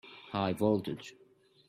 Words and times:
High 0.31 0.53
voltage! 0.53 1.15